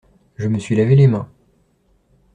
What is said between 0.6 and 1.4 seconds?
lavé les mains.